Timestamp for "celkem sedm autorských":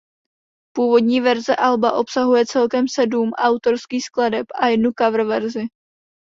2.45-4.03